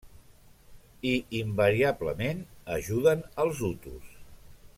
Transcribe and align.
I 1.09 1.25
invariablement 1.41 2.43
ajuden 2.79 3.25
als 3.45 3.59
hutus. 3.67 4.13